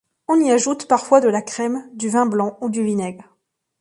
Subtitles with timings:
[0.27, 3.37] On y ajoute parfois de la crème, du vin blanc ou du vinaigre.